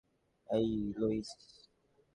[0.49, 0.71] এহ,
[0.99, 1.29] লুইস?